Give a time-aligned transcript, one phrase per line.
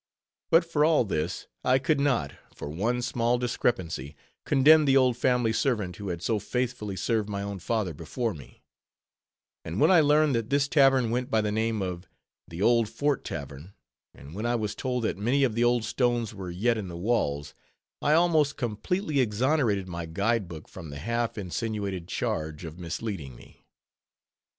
[0.49, 4.15] But for all this, I could not, for one small discrepancy,
[4.47, 8.63] condemn the old family servant who had so faithfully served my own father before me;
[9.63, 12.07] and when I learned that this tavern went by the name of
[12.47, 13.73] "The Old Fort Tavern;"
[14.15, 16.97] and when I was told that many of the old stones were yet in the
[16.97, 17.53] walls,
[18.01, 23.67] I almost completely exonerated my guide book from the half insinuated charge of misleading me.